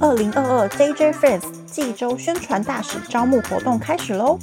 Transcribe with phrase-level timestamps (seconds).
[0.00, 4.38] 二零二二 JJ Friends 济州宣传大使招募活动开始喽！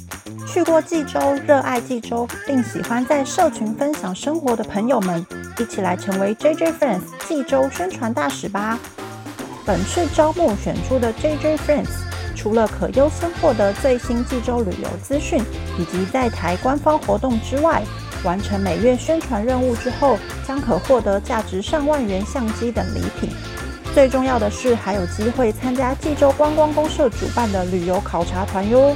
[0.46, 5.26] 去过济州、热爱济州并喜欢在社群分享生活的朋友们，
[5.58, 8.78] 一起来成为 JJ Friends 济州宣传大使吧！
[9.64, 11.90] 本次招募选出的 JJ Friends，
[12.36, 15.42] 除了可优先获得最新济州旅游资讯
[15.78, 17.82] 以及在台官方活动之外，
[18.26, 23.30] 完成每月宣传任务之后，将可获得价值上万元相机等礼品。
[23.94, 28.94] 最重要的是，还有机会参加济州观光公社主办的旅游考察团哟。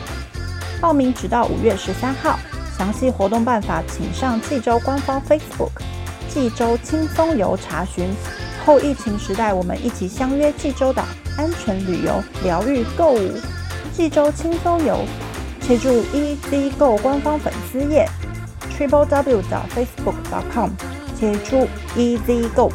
[0.80, 2.38] 报名直到五月十三号，
[2.76, 5.70] 详细活动办法请上济州官方 Facebook“
[6.28, 8.12] 济州轻松游”查询。
[8.66, 11.04] 后疫情时代，我们一起相约济州岛，
[11.38, 13.32] 安全旅游、疗愈购物。
[13.96, 14.98] 济州轻松游，
[15.62, 18.06] 切注 EZ Go 官方粉丝页
[18.80, 19.42] triple w
[19.74, 20.70] facebook dot com，
[21.14, 22.72] 写出 Easy Go。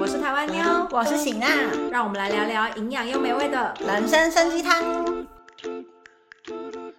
[0.00, 1.48] 我是台湾妞，我是醒娜，
[1.92, 4.82] 让我们来聊聊营养又美味的人生参鸡汤。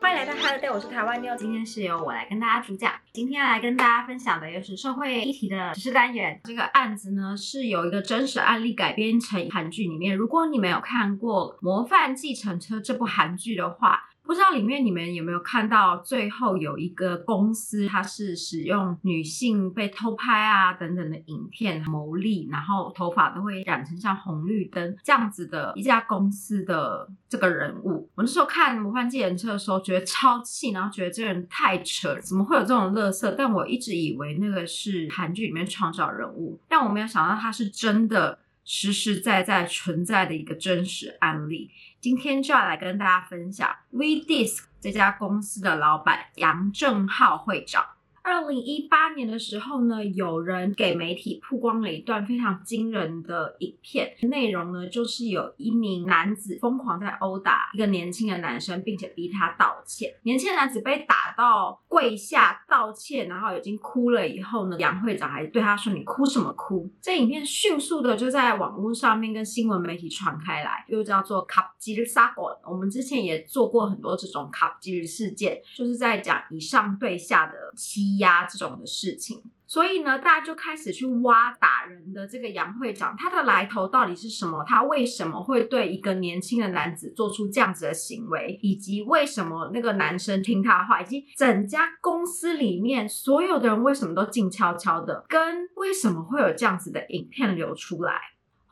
[0.09, 2.91] 欢迎来到 Hello Day，我是台湾妞，今天是由我来跟大家主讲。
[3.13, 6.41] 今天要来跟大家分享的又是社会议题的实施单元。
[6.45, 10.15] 这个案子呢是由一个真实案例改编成韩剧里面。
[10.15, 28.07] 如果你没有看过《模范继承车》这部韩剧的话，不知道里面你们有没有看到，最后有一个公司，它是使用女性被偷拍啊等等的影片牟利，然后头发都会染成像红绿灯这样子的一家公司的这个人物。
[28.13, 33.31] 我那时候看《模范计程车》的时候，觉得超气，然后觉得这人太扯，怎么会有这种乐色？
[33.31, 38.37] 但我一直以为那个是韩剧里面创造人物，但我没有想到他是真的
[38.71, 41.71] 实实在在存在的一个真实案例。
[41.99, 47.83] 今天就要来跟大家分享 V Disk 这家公司的老板杨正浩会长。
[48.29, 60.13] 二零一八年的时候呢，有人给媒体曝光了一段非常惊人的影片，内容呢就是有一名男子疯狂在殴打一个年轻的男生，并且逼他道歉。
[60.21, 72.55] 年轻男子被打到跪下道歉，然后已经哭了以后呢，杨会长还对他说：“你哭什么哭？”这影片迅速的就在网络上面跟新闻媒体传开来，又叫做卡吉尔萨果。
[72.63, 78.18] 我们之前也做过很多这种卡吉尔事件，就是在讲以上对下的欺。
[78.19, 84.63] 压这种的事情，所以呢，大家就开始去挖打人的这个杨会长，他的来头到底是什么？
[84.65, 88.57] 他为什么会对一个年轻的男子做出这样子的行为？
[88.61, 91.01] 以及为什么那个男生听他的话？
[91.01, 95.25] 以及整家公司里面所有的人为什么都静悄悄的？
[95.27, 98.13] 跟为什么会有这样子的影片流出来？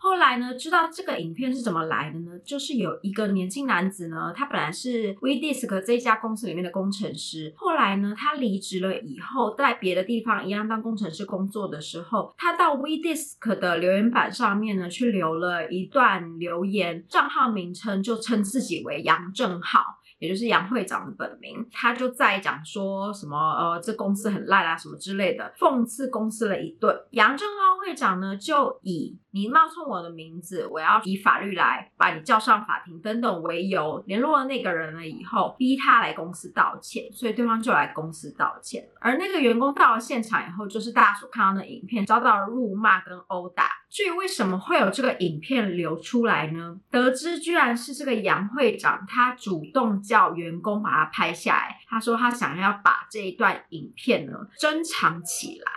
[0.08, 2.32] 后来呢，知道这个影片是怎么来的呢？
[2.46, 19.98] 就是有一个年轻男子呢，他本来是 WeDisk 这家公司里面的工程师，后来呢，他离职了以后，在别的地方一样当工程师工作的时候，他到 WeDisk 的留言板上面呢，去留了一段留言，账号名称就称自己为杨正浩。
[20.20, 26.96] 也就是杨会长的本名，他就在讲说什么呃，这公司很烂啊，什么之类的，讽刺公司了一顿。
[27.12, 38.88] 杨正浩会长呢，就以你冒充我的名字，我要以法律来把你叫上法庭等等为由，联络了那个人了以后，逼他来公司道歉，所以对方就来公司道歉。
[39.00, 43.66] 而那个员工到了现场以后，就是大家所看到的影片，遭到了辱骂跟殴打。
[43.90, 46.80] 至于为什么会有这个影片流出来呢？
[46.92, 51.78] 得知居然是这个杨会长，他主动叫员工把它拍下来。
[51.88, 55.72] 他说他想要把这一段影片呢珍藏起来。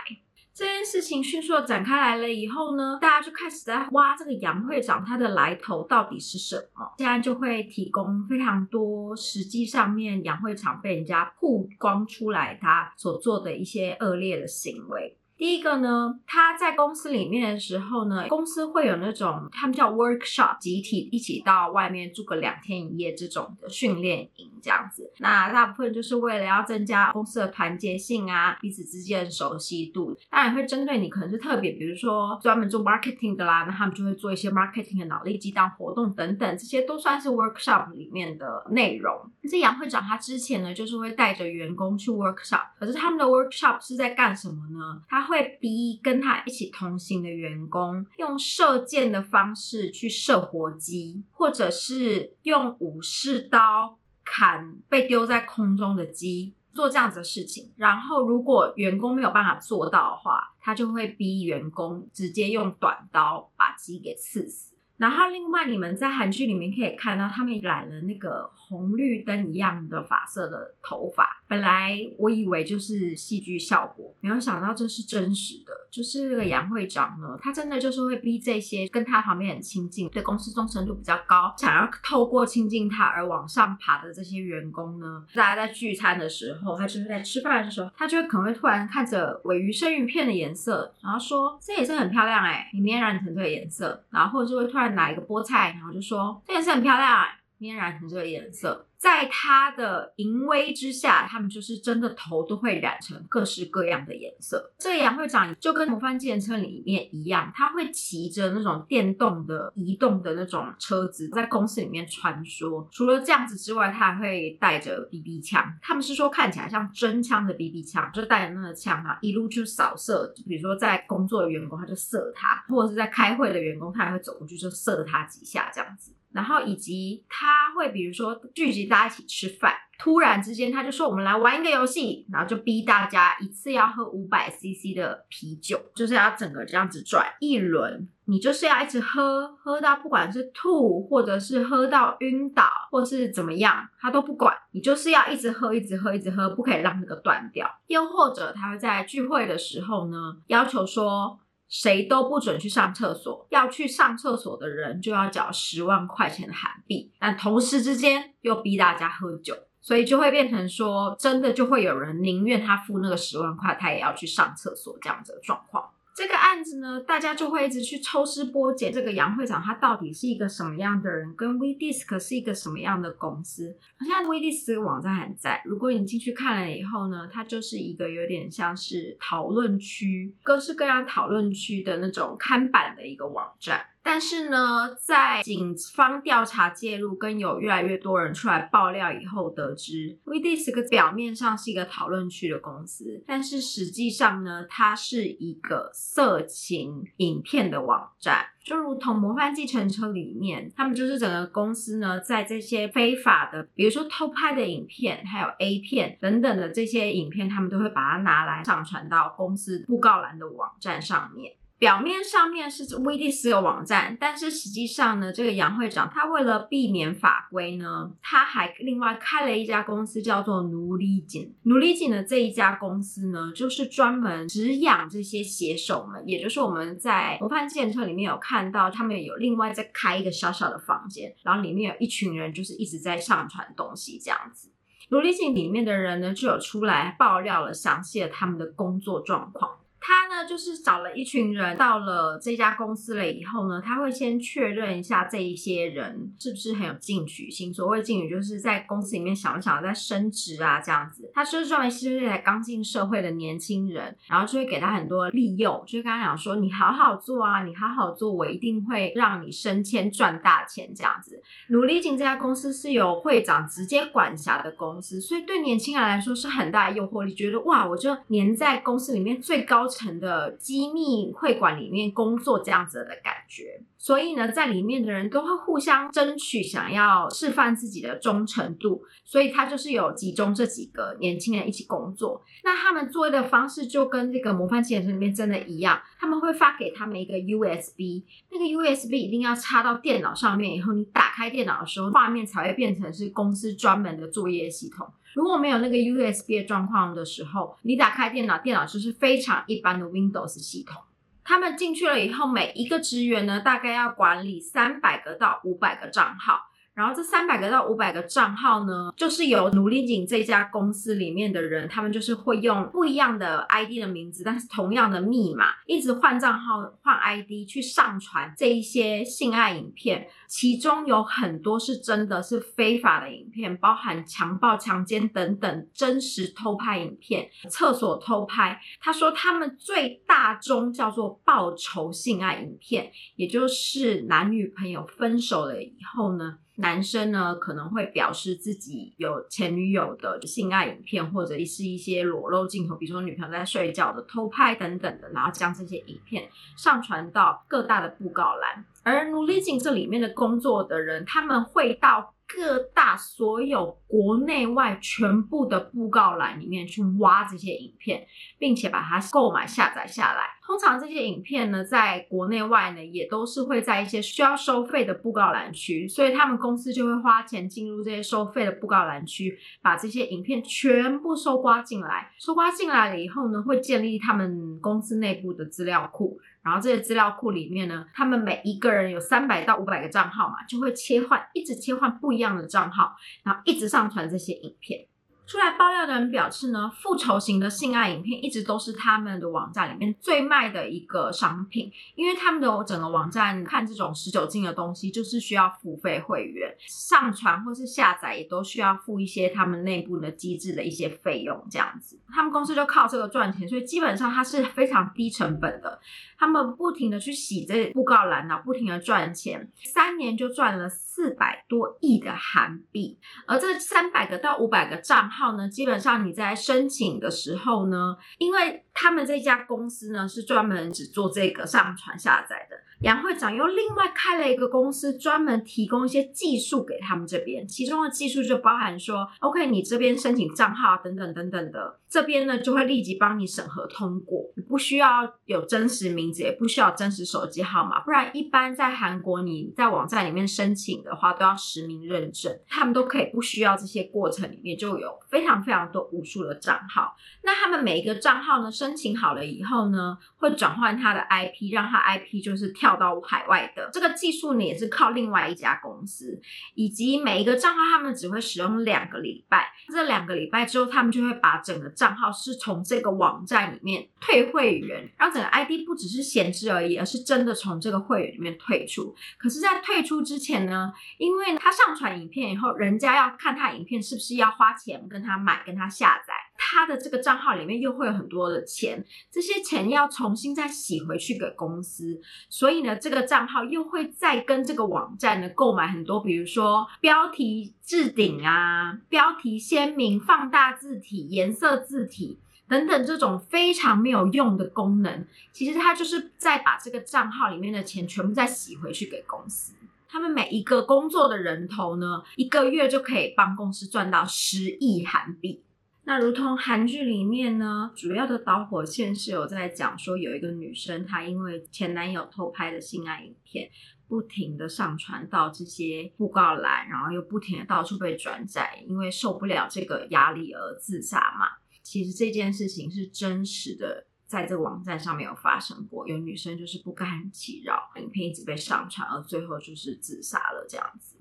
[0.53, 6.93] 这件事情迅速的展开来了以后呢，大家就开始在挖这个杨会长他的来头到底是什么。
[6.99, 15.17] 现在就会提供非常多实际上面杨会长被人家曝光出来他所做的一些恶劣的行为。
[15.41, 25.11] 第一个呢，他在公司里面的时候呢，公司会有那种他们叫 workshop，集体一起到外面住个两天一夜这种的训练营这样子。
[25.17, 30.15] 那大部分就是为了要增加公司的团结性啊，彼此之间的熟悉度。
[30.29, 39.19] 当然会针对你可能是特别，比如说专门做 marketing 的啦，那他们就会做一些 marketing 的脑力激荡活动等等，这些都算是 workshop 里面的内容。
[39.51, 45.01] 这杨会长他之前呢，就是会带着员工去 workshop，可是他们的 workshop 是在干什么呢？
[45.09, 57.73] 他会逼跟他一起同行的员工用射箭的方式去射活鸡，或者是用武士刀砍被丢在空中的鸡，做这样子的事情。
[57.77, 64.75] 然后，如果员工没有办法做到的话，他就会逼员工直接用短刀把鸡给刺死。
[64.97, 71.40] 然后另外，你们在韩剧里面可以看到，他们染了那个红绿灯一样的发色的头发。
[71.51, 75.73] 本来我以为就是戏剧效果，没有想到这是真实的。
[75.91, 94.91] 就是这个杨会长呢，他真的就是会逼这些跟他旁边很亲近、对公司忠诚度比较高、想要透过亲近他而往上爬的这些员工呢，大家在聚餐的时候，他就是在吃饭的时候，他就会可能会突然看着尾鱼生鱼片的颜色，然后说这也是很漂亮哎，里面染成这个颜色，然后或者是会突然。
[94.91, 97.25] 拿一个菠菜，然后就说这颜色很漂亮，
[97.61, 98.87] 捏染成这个颜色。
[98.99, 104.71] 在他的淫威之下，他们就是真的头都会染成各式各样的颜色。
[104.77, 112.87] 这个杨会长就跟模范计程车里面一样，他会骑着那种电动的移动的那种车子在公司里面穿梭。
[112.91, 115.65] 除了这样子之外，他还会带着 BB 枪。
[115.81, 120.31] 他们是说看起来像真枪的 BB 枪，就带着那个枪啊，一路去扫射。
[120.47, 126.13] 比如说在工作的员工，他就射他；或者是在开会的员工，他也会走过去就射他几下这样子。
[126.33, 147.69] 然后以及他会比如说聚集大家一起吃饭，突然之间他就说我们来玩一个游戏，然后就逼大家一次要喝五百 CC 的啤酒，就是要整个这样子转一轮，你就是要一直喝，喝到不管是吐或者是喝到晕倒或是怎么样，他都不管，你就是要一直喝，一直喝，一直喝，不可以让那个断掉。
[147.89, 151.41] 又或者他会在聚会的时候呢，要求说。
[151.71, 165.89] 谁都不准去上厕所，要去上厕所的人就要缴十万块钱的韩币，但同时之间又逼大家喝酒，所以就会变成说，真的就会有人宁愿他付那个十万块，他也要去上厕所这样子的状况。
[166.21, 173.75] 这个案子呢，大家就会一直去抽丝剥茧，这个杨会长他到底是一个什么样的人，跟 WeDisc 是一个什么样的公司？
[174.01, 183.81] 现在 VDisk 这个网站还在，如果你进去看了以后呢，它就是一个有点像是讨论区，各式各样讨论区的那种看板的一个网站。
[184.03, 211.55] 但是呢，在警方调查介入跟有越来越多人出来爆料以后，得知 VDisk 表面上是一个讨论区的公司，但是实际上呢，它是一个色情影片的网站，就如同《模范计程车》里面，他们就是整个公司呢，在这些非法的，比如说偷拍的影片，还有 A 片等等的这些影片，他们都会把它拿来上传到公司布告栏的网站上面。
[211.81, 221.55] 表面上面是 VD 的网站，但是实际上呢，这个杨会长他为了避免法规呢，他还另外开了一家公司，叫做奴隶井。
[221.63, 234.71] 奴隶井的这一家公司呢，就是专门只养这些写手们，也就是我们在模范建车里面有看到，他们有另外再开一个小小的房间，然后里面有一群人，就是一直在上传东西这样子。
[235.09, 239.79] 奴隶井里面的人呢，就有出来爆料了详细的他们的工作状况。
[240.01, 247.73] 他呢，就是找了一群人到了这家公司了以后呢，他会先确认一下这一些人是不是很有进取心。
[247.73, 251.31] 所谓进取，就是在公司里面想不想在升职啊这样子。
[251.35, 261.43] 他就是专门吸收这些刚进社会的年轻人，然后就会给他很多利诱，就跟他讲说：“你好好做啊，你好好做，我一定会让你升迁赚大钱。”这样子。
[261.69, 269.90] 努力进这家公司是由会长直接管辖的公司，所以对年轻人来说是很大的诱惑力，觉得哇，我就黏在公司里面最高。
[269.91, 282.43] 成的机密会馆里面工作这样子的感觉，所以呢，在里面的人都会互相争取，想要示范自己的忠诚度，所以他就是有集中这几个年轻人一起工作。
[282.65, 295.07] 那他们作业的方式就跟这个模范健身里面真的一样，他们会发给他们一个 USB，那个 USB 一定要插到电脑上面，以后你打开电脑的时候，画面才会变成是公司专门的作业系统。
[295.35, 300.97] 如果没有那个 USB 的状况的时候，你打开电脑，电脑就是非常一般的 Windows 系统。
[301.45, 306.70] 他们进去了以后，每一个职员呢，大概要管理三百个到五百个账号。
[306.95, 328.79] 然后这三百个到五百个账号呢，就是由努力井这家公司里面的人，他们就是会用不一样的 ID 的名字，但是同样的密码，一直换账号、换 ID 去上传这一些性爱影片，其中有很多是真的是非法的影片，包含强暴、强奸等等真实偷拍影片、厕所偷拍。
[329.01, 336.59] 他说他们最大宗叫做报仇性爱影片，也就是男女朋友分手了以后呢。
[336.81, 348.85] 男生呢可能会表示自己有前女友的性爱影片，或者是一些裸露镜头，比如说女朋友在睡觉的偷拍等等的，然后将这些影片上传到各大的布告栏。
[349.03, 352.35] 而努力进这里面的工作的人，他们会到。
[352.57, 358.27] 各大所有国内外全部的布告栏里面去挖这些影片，
[358.59, 360.59] 并且把它购买下载下来。
[360.67, 372.31] 通常这些影片呢，在国内外呢，也都是会在一些需要收费的布告栏区，所以他们公司就会花钱进入这些收费的布告栏区，把这些影片全部收刮进来。
[372.39, 385.10] 收刮进来了以后呢，会建立他们公司内部的资料库，然后这些资料库里面呢，他们每一个人有三百到五百个账号嘛，就会切换，一直切换不一样的账号，然后一直上传这些影片。
[385.51, 405.99] 出来爆料的人表示呢，复仇型的性爱影片一直都是他们的网站里面最卖的一个商品，因为他们的整个网站看这种十九禁的东西，就是需要付费会员上传或是下载，也都需要付一些他们内部的机制的一些费用，这样子，他们公司就靠这个赚钱，所以基本上它是非常低成本的。
[406.39, 413.19] 他们不停的去洗这布告栏啊，不停的赚钱，三年就赚了四百多亿的韩币。
[413.47, 422.77] 而这三百个到五百个账号号呢，基本上你在申请的时候呢，因为他们这家公司呢是专门只做这个上传下载的。
[423.01, 452.91] 杨会长又另外开了一个公司，专门提供一些技术给他们这边，其中的技术就包含说，OK，你这边申请账号等等等等的，这边呢就会立即帮你审核通过，你不需要有真实名字，也不需要真实手机号码，不然一般在韩国你在网站里面申请的话，都要实名认证，他们都可以不需要这些过程里面就有非常非常多无数的账号，那他们每一个账号呢申请好了以后呢，会转换他的 IP，让他 IP 就是跳。
[453.01, 456.39] 到海外的这个技术呢，也是靠另外一家公司，
[456.75, 469.15] 以及每一个账号他们只会使用两个礼拜，这两个礼拜之后，他们就会把整个账号是从这个网站里面退会员，让整个 ID 不只是闲置而已，而是真的从这个会员里面退出。
[469.37, 476.33] 可是，在退出之前呢，因为他上传影片以后，人家要看他影片是不是要花钱跟他买、跟他下载。
[476.63, 492.39] 他的这个账号里面又会有很多的钱，这些钱要重新再洗回去给公司，所以呢，这个账号又会再跟这个网站呢购买很多，比如说标题置顶啊、标题鲜明、放大字体、颜色字体
[492.69, 495.27] 等等这种非常没有用的功能。
[495.53, 499.73] 其实他就是在把这个账号里面的钱全部再洗回去给公司。
[500.07, 505.63] 他们每一个工作的人头呢，一个月就可以帮公司赚到十亿韩币。
[506.11, 513.71] 那如同韩剧里面呢，主要的导火线是有在讲说，有一个女生她因为前男友偷拍的性爱影片，
[514.09, 521.47] 不停的上传到这些布告栏，然后又不停的到处被转载，因为受不了这个压力而自杀嘛。
[521.85, 531.20] 其实这件事情是真实的，在这个网站上面有发生过，有女生就是不堪其扰，影片一直被上传，而最后就是自杀了这样子。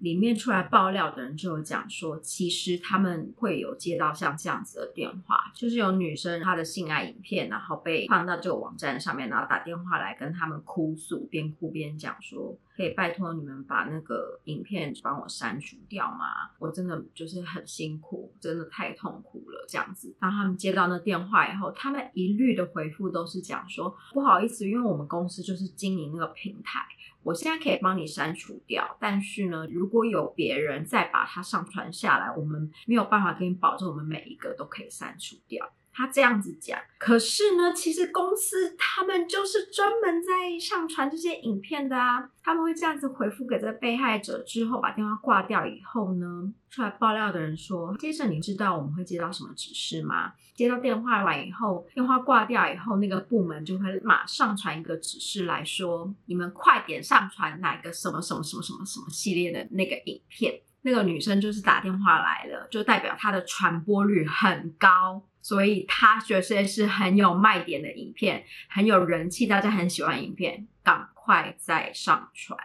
[0.00, 16.50] 里面出来爆料的人就有讲说，其实他们会有接到像这样子的电话，就是有女生她的性爱影片，然后被放到这个网站上面，然后打电话来跟他们哭诉，边哭边讲说，可以拜托你们把那个影片帮我删除掉吗？
[16.58, 20.16] 我真的就是很辛苦，真的太痛苦了这样子。
[20.18, 26.80] 当他们接到那电话以后，他们一律的回复都是讲说，不好意思，因为我们公司就是经营那个平台。
[27.22, 35.70] 我现在可以帮你删除掉，但是呢，如果有别人再把它上传下来，我们没有办法给你保证，我们每一个都可以删除掉。
[36.00, 42.30] 他这样子讲，可是呢，其实公司他们就是专门在上传这些影片的啊。
[42.42, 50.32] 他们会这样子回复给这个被害者之后，把电话挂掉以后呢，出来爆料的人说：“接着你知道我们会接到什么指示吗？
[50.54, 60.62] 接到电话完以后，电话挂掉以后，那个部门就会马上传一个指示来说，你们快点上传哪个什么什么什么什么什么系列的那个影片。
[60.82, 72.58] 那个女生就是打电话来了，就代表她的传播率很高。”所以她觉得是很有卖点的影片，很有人气，大家很喜欢影片，赶快再上传。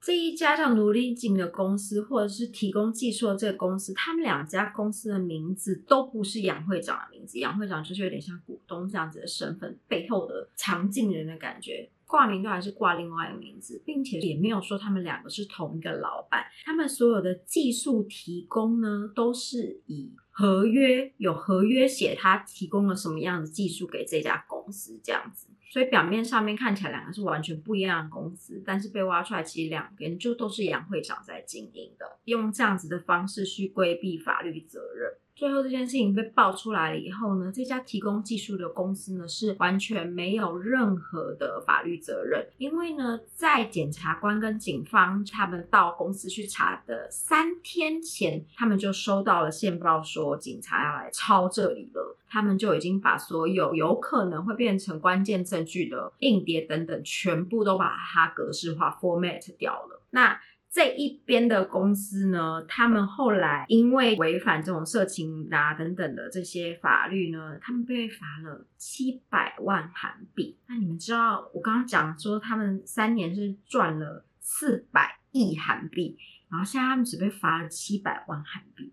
[0.00, 11.88] 这一家叫努力景的公司，或者是提供技术的这个公司，他们两家公司的名字都不是杨会长的名字，杨会长就是有点像股东这样子的身份，背后的藏镜人的感觉。
[12.10, 16.44] 挂名都还是挂另外一个名字，并且也没有说他们两个是同一个老板。
[16.64, 25.46] 他们所有的技术提供呢，都是以合约有合约写他提供了什么样的技术给这家公司这样子。
[25.70, 35.12] 所以表面上面看起来两个是完全不一样的公司，但是被挖出来其实两边就都是杨会长在经营的，用这样子的方式去规避法律责任。
[35.40, 60.02] 最后这件事情被爆出来了以后呢，这家提供技术的公司呢是完全没有任何的法律责任，因为呢，在检察官跟警方他们到公司去查的三天前，他们就收到了线报说警察要来抄这里了，他们就已经把所有有可能会变成关键证据的硬碟等等，全部都把它格式化 format 掉了。
[60.10, 60.38] 那
[60.72, 70.56] 这一边的公司呢，他们后来因为违反这种色情啊等等的这些法律呢，他们被罚了七百万韩币。
[70.68, 76.16] 那你们知道我刚刚讲说他们三年是赚了四百亿韩币，
[76.48, 78.92] 然后现在他们只被罚了七百万韩币。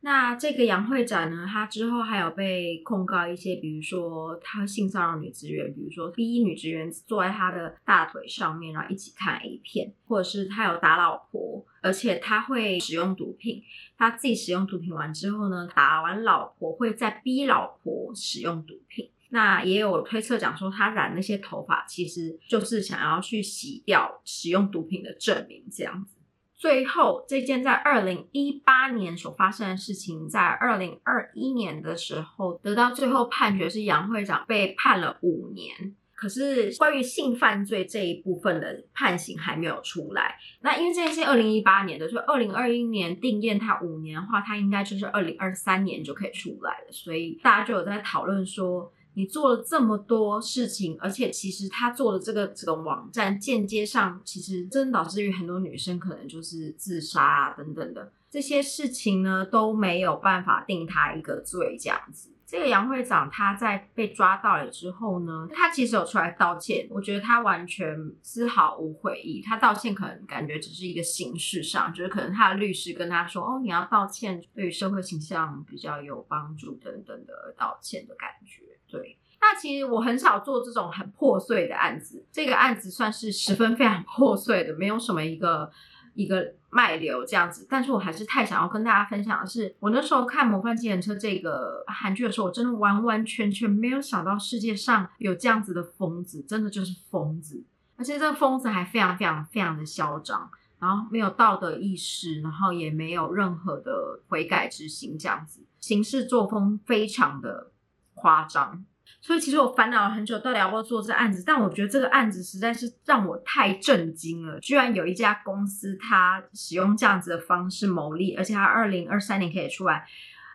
[0.00, 13.62] 那这个杨会长呢，他之后还有被控告一些，比如说他性骚扰女职员，比如说逼女职员坐在他的大腿上面，然后一起看 A 片，或者是他有打老婆，而且他会使用毒品，
[13.96, 19.10] 他自己使用毒品完之后呢，打完老婆会再逼老婆使用毒品。
[19.30, 26.17] 那也有推测讲说，他染那些头发其实就是想要去洗掉使用毒品的证明，这样子。
[26.58, 35.94] 最后，这件在二零一八年所发生的事情，在二零二一年的时候得到最后判决是杨会长被判了五年。
[36.16, 40.36] 可是关于性犯罪这一部分的判刑还没有出来。
[40.60, 46.86] 那因为这件事二零一八年的，所以二零二一年定验他五年的话，他应该就是二零二三年就可以出来了。
[46.90, 48.92] 所以大家就有在讨论说。
[49.18, 62.30] 你做了这么多事情，而且其实他做的这个这个网站，间接上其实真导致于很多女生可能就是自杀啊等等的这些事情呢，都没有办法定他一个罪这样子。
[62.46, 69.42] 这个杨会长他在被抓到了之后呢，他其实有出来道歉，我觉得他完全丝毫无悔意。
[69.42, 85.70] 他道歉可能感觉只是一个形式上，就是可能他的律师跟他说：“哦，你要道歉，对于社会形象比较有帮助等等的道歉的感觉。”对，那其实我很少做这种很破碎的案子，这个案子算是十分非常破碎的，没有什么一个
[86.14, 87.66] 一个脉流这样子。
[87.68, 97.62] 但是我还是太想要跟大家分享的是，我那时候看《模范计程车》这个韩剧的时候，我真的完完全全没有想到世界上有这样子的疯子，真的就是疯子，
[97.96, 107.70] 而且这个疯子还非常非常非常的嚣张，然后没有道德意识，然后也没有任何的悔改之心，这样子行事作风非常的。
[108.20, 108.84] 夸张，
[109.20, 111.42] 所以其实我烦恼了很久，到底要不要做这案子？
[111.46, 120.06] 但我觉得这个案子实在是让我太震惊了，居然有一家公司，它使用这样子的方式牟利，而且它二零二三年可以出来，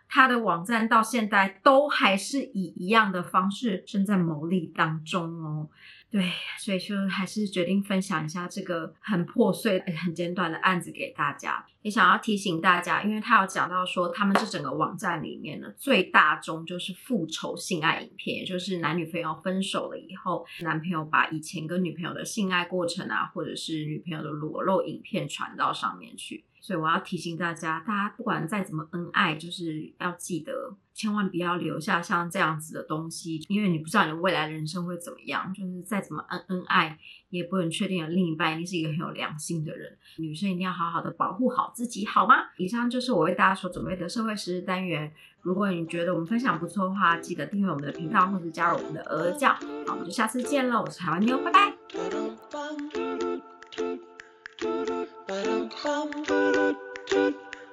[0.08, 5.68] 它的网站到现在都还是以一样的方式正在牟利当中哦。
[6.10, 11.66] 对，所以就还是决定分享一下这个很破碎、很简短的案子给大家。
[11.84, 26.42] 也想要提醒大家，因为他有讲到说，他们这整个网站里面呢，最大宗就是复仇性爱影片，也就是男女朋友分手了以后，男朋友把以前跟女朋友的性爱过程啊，或者是女朋友的裸露影片传到上面去。
[26.58, 35.52] 所以我要提醒大家，大家不管再怎么恩爱，就是要记得千万不要留下像这样子的东西，因为你不知道你未来人生会怎么样。
[35.52, 39.94] 就是再怎么恩恩爱，也不能确定有另一半一定是一个很有良心的人。
[40.16, 42.36] 女生一定要好好的保护好自己，好吗？
[42.56, 45.12] 以上就是我为大家所准备的社会实事单元。
[45.42, 49.50] 如果你觉得我们分享不错的话，记得订阅我们的频道或者加入我们的鹅教。
[49.86, 51.74] 好，我们就下次见喽，我是台湾妞，拜拜。